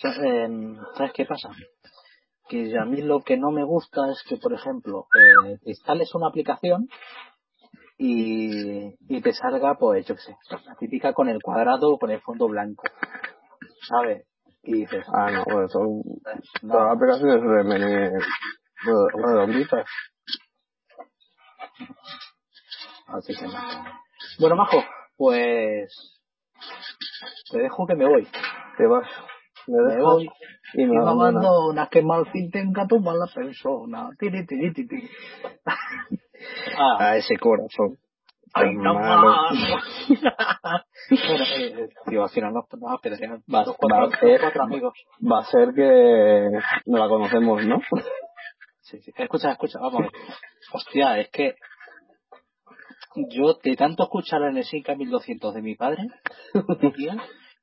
[0.02, 1.50] Em, ¿Sabes qué pasa?
[2.48, 6.14] Que a mí lo que no me gusta es que, por ejemplo, eh, te instales
[6.14, 6.88] una aplicación
[7.98, 12.10] y, y te salga, pues, yo qué sé, la típica con el cuadrado o con
[12.10, 12.82] el fondo blanco.
[13.88, 14.26] ¿Sabes?
[14.62, 18.18] Y dices, Ah, no, bueno, son eh, todas las no, aplicaciones de menú
[18.82, 19.86] re- redonditas.
[23.06, 23.52] así que no.
[24.38, 24.82] Bueno, Majo,
[25.20, 25.92] pues
[27.52, 28.26] te dejo que me voy.
[28.78, 29.06] Te vas,
[29.66, 30.30] me Me dejas voy.
[30.72, 31.88] y me abandonas.
[31.90, 34.08] que mal fin tenga tu mala persona.
[34.18, 35.10] Tiri, tiri, tiri.
[36.78, 37.98] Ah, A ese corazón.
[38.54, 39.34] ¡Ay, tan malo.
[41.10, 43.42] bueno, eh, eh, tío, al final nos nos apedrean.
[43.52, 44.94] Va- Los cuatro, va- los cuatro amigos.
[45.20, 46.50] Va a ser que
[46.86, 47.78] no la conocemos, ¿no?
[48.80, 49.12] Sí, sí.
[49.16, 50.06] Escucha, escucha, vamos.
[50.72, 51.54] Hostia, es que
[53.16, 56.06] yo de tanto escuchar en el Sinca 1200 de mi padre,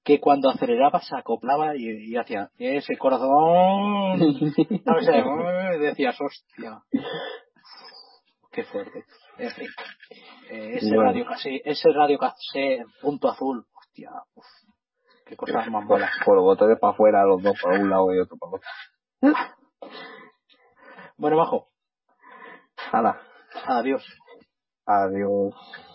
[0.03, 4.19] que cuando aceleraba se acoplaba y, y hacía ese corazón.
[4.85, 6.81] No sé, decías, hostia.
[8.51, 9.03] Qué fuerte.
[9.37, 9.67] En fin.
[10.49, 11.03] Eh, ese Bueno.
[11.03, 13.65] radio casi, ese radio casi punto azul.
[13.75, 14.09] Hostia.
[14.33, 14.45] uf,
[15.25, 16.11] qué cosas más Por, malas.
[16.25, 18.69] por los botones para afuera, los dos para un lado y otro para otro.
[21.17, 21.67] Bueno, bajo.
[22.91, 23.19] Hala,
[23.65, 24.03] Adiós.
[24.87, 25.86] Adiós.